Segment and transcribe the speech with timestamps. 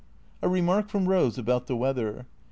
[0.41, 2.25] A remark from Eose about the weather.